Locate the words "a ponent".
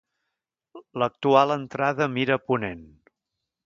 2.43-2.85